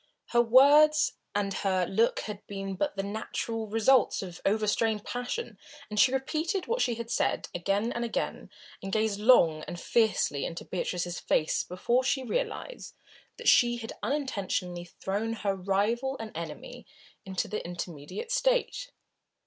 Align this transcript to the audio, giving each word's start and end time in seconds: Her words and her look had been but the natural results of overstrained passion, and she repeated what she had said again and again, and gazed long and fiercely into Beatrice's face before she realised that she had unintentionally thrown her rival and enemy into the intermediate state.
Her 0.29 0.41
words 0.41 1.13
and 1.35 1.53
her 1.53 1.85
look 1.85 2.21
had 2.21 2.41
been 2.47 2.73
but 2.73 2.95
the 2.97 3.03
natural 3.03 3.67
results 3.67 4.23
of 4.23 4.41
overstrained 4.47 5.05
passion, 5.05 5.59
and 5.91 5.99
she 5.99 6.11
repeated 6.11 6.65
what 6.65 6.81
she 6.81 6.95
had 6.95 7.11
said 7.11 7.49
again 7.53 7.91
and 7.91 8.03
again, 8.03 8.49
and 8.81 8.91
gazed 8.91 9.19
long 9.19 9.61
and 9.67 9.79
fiercely 9.79 10.43
into 10.43 10.65
Beatrice's 10.65 11.19
face 11.19 11.63
before 11.63 12.03
she 12.03 12.23
realised 12.23 12.95
that 13.37 13.47
she 13.47 13.77
had 13.77 13.93
unintentionally 14.01 14.85
thrown 14.85 15.33
her 15.33 15.55
rival 15.55 16.17
and 16.19 16.35
enemy 16.35 16.87
into 17.23 17.47
the 17.47 17.63
intermediate 17.63 18.31
state. 18.31 18.89